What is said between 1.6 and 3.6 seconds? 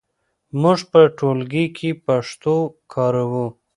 کې پښتو کاروو.